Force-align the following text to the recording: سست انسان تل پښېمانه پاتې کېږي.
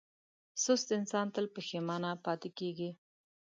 سست 0.63 0.87
انسان 0.99 1.27
تل 1.35 1.45
پښېمانه 1.55 2.11
پاتې 2.25 2.49
کېږي. 2.59 2.89